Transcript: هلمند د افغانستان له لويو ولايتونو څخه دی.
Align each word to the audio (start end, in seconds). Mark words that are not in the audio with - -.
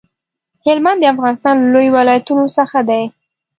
هلمند 0.65 0.99
د 1.01 1.05
افغانستان 1.13 1.55
له 1.61 1.67
لويو 1.73 1.93
ولايتونو 1.97 2.45
څخه 2.57 2.77
دی. 2.89 3.03